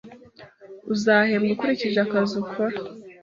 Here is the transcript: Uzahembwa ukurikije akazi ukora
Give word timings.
Uzahembwa 0.93 1.51
ukurikije 1.55 1.99
akazi 2.05 2.33
ukora 2.43 2.77